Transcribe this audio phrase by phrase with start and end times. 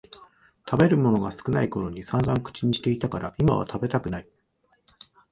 [0.67, 4.27] 食べるものが少ないころにさんざん口にしてたから今は食べたくない